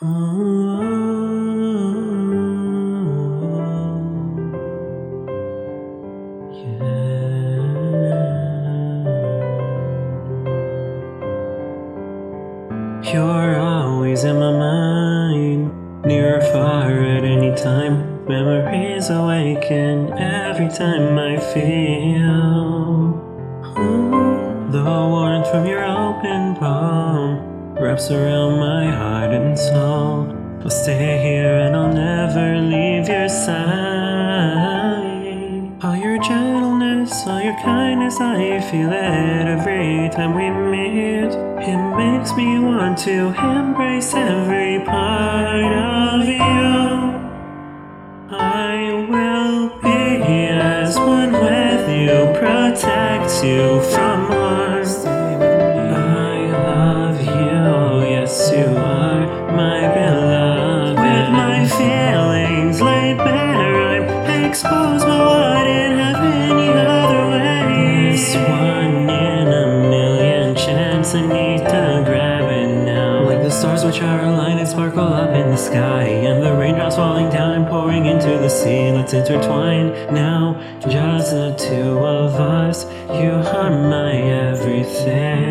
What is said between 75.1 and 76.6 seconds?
up in the sky, and the